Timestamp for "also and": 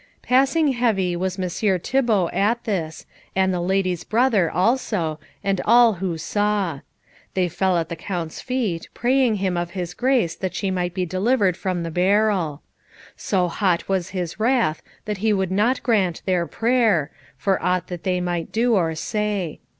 4.49-5.61